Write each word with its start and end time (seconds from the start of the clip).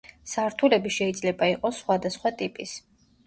სართულები 0.29 0.91
შეიძლება 0.95 1.51
იყოს 1.53 1.81
სხვადასხვა 1.83 2.35
ტიპის. 2.43 2.75